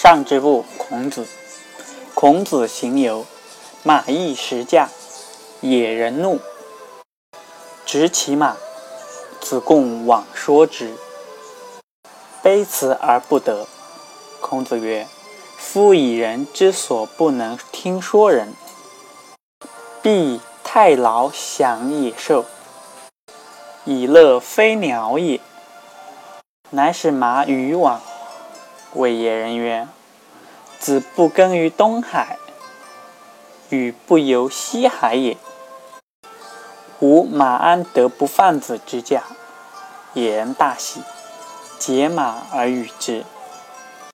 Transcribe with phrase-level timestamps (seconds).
[0.00, 1.26] 上之部孔子。
[2.14, 3.26] 孔子行游，
[3.82, 4.90] 马邑食驾，
[5.60, 6.38] 野人怒，
[7.84, 8.56] 执其马。
[9.40, 10.94] 子贡往说之，
[12.44, 13.66] 卑辞而不得。
[14.40, 15.08] 孔子曰
[15.58, 18.54] ：“夫以人之所不能听说人，
[20.00, 22.44] 必太劳享野兽，
[23.84, 25.40] 以乐飞鸟也。”
[26.70, 28.00] 乃使马与往。
[28.94, 29.86] 谓野人曰
[30.80, 32.38] ：“子不耕于东海，
[33.68, 35.36] 与不游西海也。
[37.00, 39.24] 吾马安得不犯子之驾？”
[40.14, 41.02] 野人大喜，
[41.78, 43.24] 解马而与之。